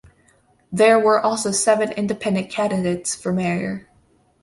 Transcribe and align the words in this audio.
There 0.71 0.97
were 0.97 1.19
also 1.19 1.51
seven 1.51 1.91
independent 1.91 2.49
candidates 2.49 3.13
for 3.13 3.31
mayor. 3.31 3.87